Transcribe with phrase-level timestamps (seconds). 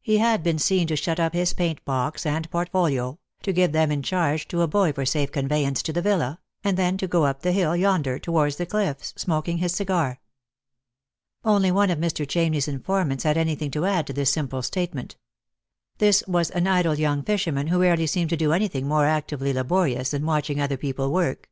[0.00, 3.90] He had been seen to shut up his paint box and portfolio, to give them
[3.90, 7.24] in charge to a boy for safe conveyance to the villa, and then to go
[7.24, 10.20] up the hill yonder towards the cliffs, smoking his cigar.
[11.44, 12.24] Only one of Mr.
[12.24, 14.06] Chamney's informants had anything U> ad<i 172 Lost for Love.
[14.06, 15.16] to this simple statement.
[15.98, 20.12] This was an idle young fisherman, who rarely seemed to do anything more actively laborious
[20.12, 21.50] than watching other people work.